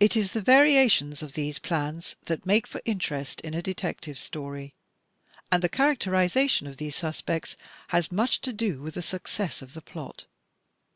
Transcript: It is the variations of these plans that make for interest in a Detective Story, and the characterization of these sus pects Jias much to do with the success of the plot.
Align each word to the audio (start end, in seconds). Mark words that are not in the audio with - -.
It 0.00 0.16
is 0.16 0.32
the 0.32 0.40
variations 0.40 1.22
of 1.22 1.34
these 1.34 1.60
plans 1.60 2.16
that 2.24 2.44
make 2.44 2.66
for 2.66 2.82
interest 2.84 3.40
in 3.42 3.54
a 3.54 3.62
Detective 3.62 4.18
Story, 4.18 4.74
and 5.52 5.62
the 5.62 5.68
characterization 5.68 6.66
of 6.66 6.78
these 6.78 6.96
sus 6.96 7.22
pects 7.22 7.54
Jias 7.92 8.10
much 8.10 8.40
to 8.40 8.52
do 8.52 8.82
with 8.82 8.94
the 8.94 9.02
success 9.02 9.62
of 9.62 9.74
the 9.74 9.82
plot. 9.82 10.26